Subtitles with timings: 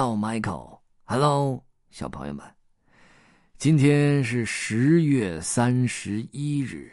[0.00, 0.78] Hello, Michael.
[1.02, 2.46] Hello，小朋友们，
[3.56, 6.92] 今天是十月三十一日，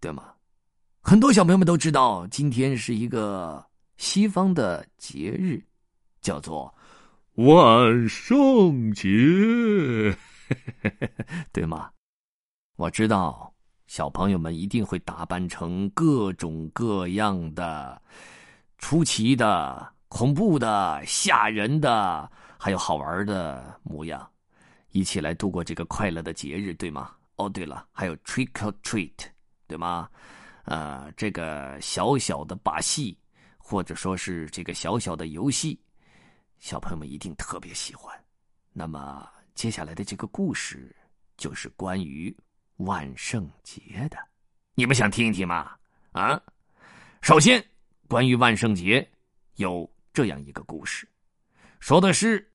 [0.00, 0.24] 对吗？
[1.02, 3.64] 很多小朋友们都知道，今天是一个
[3.96, 5.64] 西方的节日，
[6.20, 6.74] 叫做
[7.34, 9.06] 万圣节，
[11.54, 11.92] 对吗？
[12.74, 13.54] 我知道，
[13.86, 18.02] 小朋友们一定会打扮成各种各样的、
[18.78, 19.92] 出奇的。
[20.12, 24.30] 恐怖的、吓人的，还有好玩的模样，
[24.90, 27.16] 一起来度过这个快乐的节日，对吗？
[27.36, 29.10] 哦，对了，还有 trick or treat，
[29.66, 30.10] 对吗？
[30.64, 33.18] 呃，这个小小的把戏，
[33.56, 35.80] 或者说是这个小小的游戏，
[36.58, 38.14] 小朋友们一定特别喜欢。
[38.70, 40.94] 那么接下来的这个故事
[41.38, 42.36] 就是关于
[42.76, 44.18] 万圣节的，
[44.74, 45.72] 你们想听一听吗？
[46.12, 46.38] 啊，
[47.22, 47.64] 首先
[48.08, 49.10] 关于万圣节
[49.54, 49.90] 有。
[50.12, 51.08] 这样一个故事，
[51.80, 52.52] 说的是，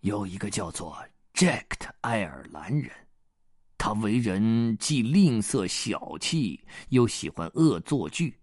[0.00, 0.96] 有一个叫做
[1.34, 2.90] Jack 的爱尔兰人，
[3.76, 8.38] 他为人既吝啬小气，又喜欢恶作剧，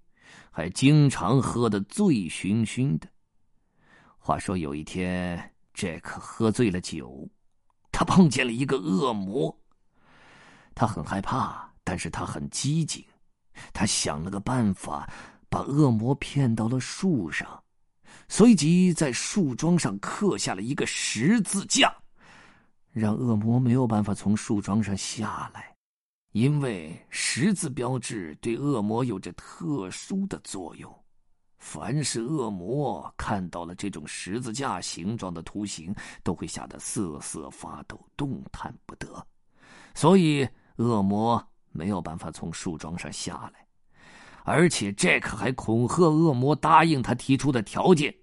[0.51, 3.07] 还经常喝得醉醺醺的。
[4.17, 7.29] 话说有一天，Jack 喝醉了酒，
[7.89, 9.57] 他碰见了一个恶魔。
[10.73, 13.05] 他很害怕，但是他很机警，
[13.71, 15.09] 他想了个办法，
[15.49, 17.63] 把恶魔骗到了树上。
[18.27, 21.95] 随即在树桩上刻下了一个十字架，
[22.91, 25.75] 让恶魔没有办法从树桩上下来，
[26.31, 30.93] 因为十字标志对恶魔有着特殊的作用。
[31.57, 39.25] 凡是恶魔看到了这种十字架形状的图形，都会吓得瑟瑟发抖，动弹不得，
[39.95, 43.64] 所以恶魔没有办法从树桩上下来。
[44.47, 48.13] 而且，Jack 还恐吓恶魔答应他提出的条件。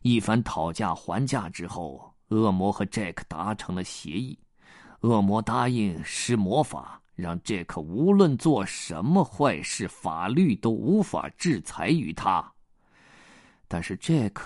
[0.00, 4.38] 一番讨价还价之后，恶魔和 Jack 达成了协议。
[5.00, 12.50] 恶魔答应施魔法，让 Jack 无论做什么坏事，法律都无法制裁于他。
[13.68, 14.40] 但是，Jack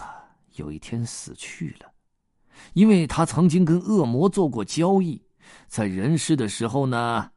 [0.56, 1.92] 有一天死去了，
[2.72, 5.22] 因为他曾经跟恶魔做过交易，
[5.68, 7.30] 在人世的时候呢，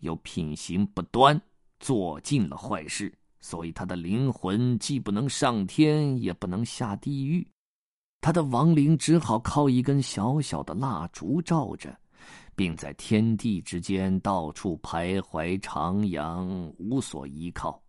[0.00, 1.40] 又品行不端，
[1.78, 3.12] 做尽了坏事。
[3.40, 7.46] 所以他的灵魂既不能上天，也不能下地狱，
[8.20, 11.98] 他的亡灵只好靠一根小小的蜡烛照着，
[12.54, 17.82] 并在天地之间到处徘徊徜徉，无所依靠。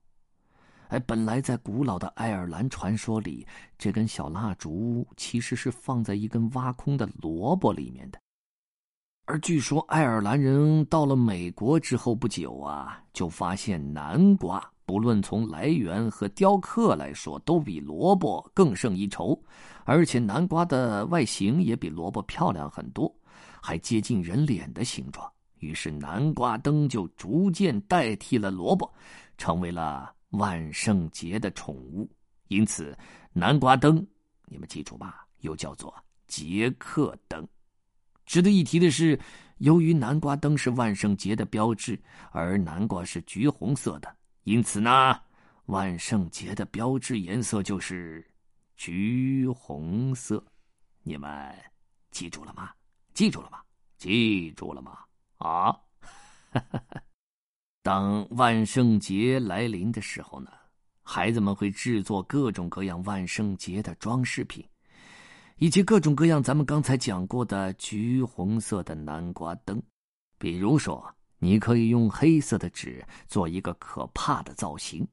[0.87, 3.45] 哎，本来在古老的爱尔兰传说里，
[3.77, 8.19] 这根小蜡烛其实是放在一根挖空的萝卜里面的，
[9.25, 14.61] 而据说爱尔兰人到了美国之后不久啊，就发现南瓜。
[14.91, 19.41] 不论从来源和雕刻来说，都比萝卜更胜一筹，
[19.85, 23.09] 而且南瓜的外形也比萝卜漂亮很多，
[23.61, 25.31] 还接近人脸的形状。
[25.59, 28.93] 于是南瓜灯就逐渐代替了萝卜，
[29.37, 32.11] 成为了万圣节的宠物。
[32.49, 32.93] 因此，
[33.31, 34.05] 南瓜灯，
[34.47, 35.95] 你们记住吧，又叫做
[36.27, 37.47] 杰克灯。
[38.25, 39.17] 值得一提的是，
[39.59, 41.97] 由于南瓜灯是万圣节的标志，
[42.33, 44.13] 而南瓜是橘红色的。
[44.43, 45.21] 因此呢，
[45.65, 48.27] 万圣节的标志颜色就是
[48.75, 50.43] 橘红色。
[51.03, 51.55] 你们
[52.09, 52.71] 记住了吗？
[53.13, 53.61] 记住了吗？
[53.97, 54.97] 记住了吗？
[55.37, 55.77] 啊！
[57.83, 60.51] 当万圣节来临的时候呢，
[61.03, 64.67] 孩子们会制作各种各样万圣节的装饰品，
[65.57, 69.81] 以及各种各样咱们刚才讲过的橘红色的南瓜灯，
[70.39, 71.15] 比如说。
[71.43, 75.05] 你可以用黑色的纸做一个可怕的造型，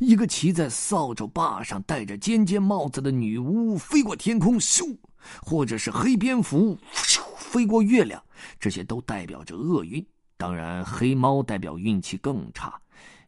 [0.00, 4.96] 一个骑在扫帚把上、戴着尖尖帽子的女巫飞过天空，咻；
[5.42, 8.22] 或者是黑蝙蝠咻飞过月亮，
[8.58, 10.02] 这些都代表着厄运。
[10.38, 12.80] 当然，黑猫代表运气更差，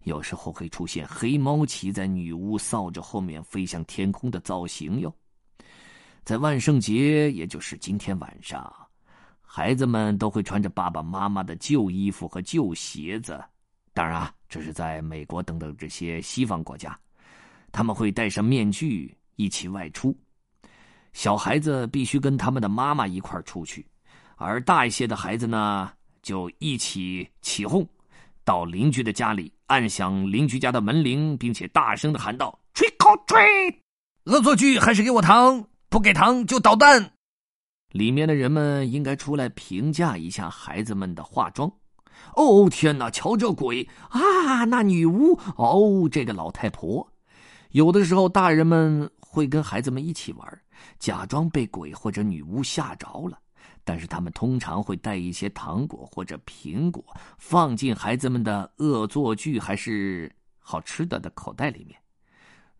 [0.04, 5.14] 有时候会出现黑猫骑在女巫扫帚后面飞向天空的造型哟。
[6.24, 8.87] 在万圣节，也就是今天晚上。
[9.50, 13.42] 孩子们都会穿着爸爸妈妈的旧衣服和旧鞋子，
[13.94, 16.96] 当然啊，这是在美国等等这些西方国家，
[17.72, 20.14] 他们会戴上面具一起外出。
[21.14, 23.84] 小孩子必须跟他们的妈妈一块出去，
[24.36, 25.90] 而大一些的孩子呢，
[26.20, 27.88] 就一起起哄，
[28.44, 33.38] 到邻居的家里按响邻居家的门铃，并且大声的喊道吹口吹
[34.24, 35.66] 恶作剧还是给我糖？
[35.88, 37.12] 不给糖就捣蛋！”
[37.92, 41.72] 里面的人们应该出来评价一下孩子们的化妆。
[42.34, 44.64] 哦天哪，瞧这鬼啊！
[44.64, 47.12] 那女巫哦，这个老太婆。
[47.70, 50.60] 有的时候，大人们会跟孩子们一起玩，
[50.98, 53.38] 假装被鬼或者女巫吓着了。
[53.84, 57.02] 但是他们通常会带一些糖果或者苹果，
[57.38, 61.98] 放进孩子们的恶作剧还是好吃的的口袋里面。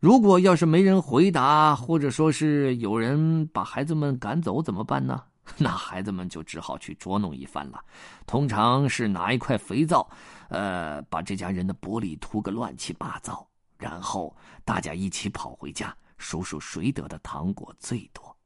[0.00, 5.24] 如果要是没人回答，或者说是有人把孩子们赶走，怎么办呢？
[5.58, 7.82] 那孩子们就只好去捉弄一番了。
[8.24, 10.08] 通常是拿一块肥皂，
[10.50, 13.44] 呃，把这家人的玻璃涂个乱七八糟，
[13.76, 18.36] 然后大家一起跑回家，数数谁得的糖果最多。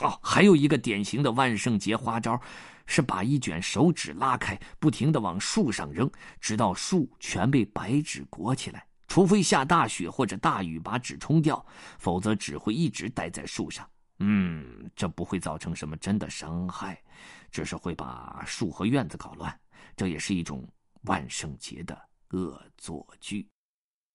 [0.00, 2.40] 哦，还有一个典型的万圣节花招，
[2.86, 8.86] 是把一卷手纸拉开，不停的往树上扔，直到树全被白纸裹起来。
[9.18, 11.66] 除非下大雪或者大雨把纸冲掉，
[11.98, 13.84] 否则纸会一直待在树上。
[14.20, 17.02] 嗯，这不会造成什么真的伤害，
[17.50, 19.60] 只是会把树和院子搞乱。
[19.96, 20.64] 这也是一种
[21.00, 23.48] 万圣节的恶作剧。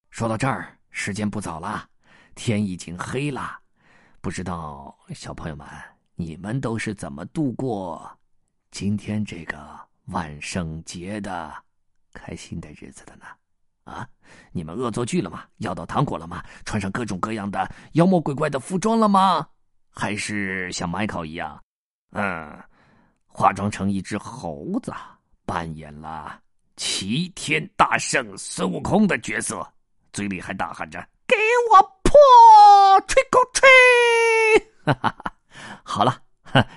[0.09, 1.85] 说到这儿，时间不早了，
[2.33, 3.59] 天已经黑了。
[4.21, 5.67] 不知道小朋友们，
[6.15, 8.09] 你们都是怎么度过
[8.71, 11.53] 今天这个万圣节的
[12.13, 13.25] 开心的日子的呢？
[13.83, 14.07] 啊，
[14.51, 15.43] 你们恶作剧了吗？
[15.57, 16.43] 要到糖果了吗？
[16.65, 19.47] 穿上各种各样的妖魔鬼怪的服装了吗？
[19.91, 21.61] 还是像迈克一样，
[22.13, 22.57] 嗯，
[23.27, 24.91] 化妆成一只猴子，
[25.45, 26.39] 扮演了
[26.75, 29.67] 齐天大圣孙悟空的角色，
[30.11, 31.35] 嘴里还大喊着“给
[31.71, 32.11] 我破
[33.07, 33.69] 吹口吹”。
[34.85, 35.33] 哈哈哈，
[35.83, 36.21] 好了，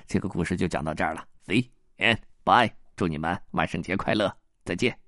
[0.06, 1.24] 这个故事就讲到这儿了。
[1.46, 1.68] See
[1.98, 4.98] and bye，祝你们万圣节快乐，再见。